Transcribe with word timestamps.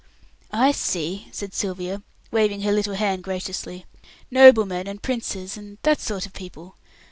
"I 0.49 0.71
see," 0.71 1.27
said 1.31 1.53
Sylvia, 1.53 2.01
waving 2.31 2.61
her 2.61 2.71
little 2.71 2.95
hand 2.95 3.23
graciously. 3.23 3.85
"Noblemen 4.31 4.87
and 4.87 4.99
Princes 5.03 5.57
and 5.57 5.77
that 5.83 5.99
sort 5.99 6.25
of 6.25 6.33
people. 6.33 6.75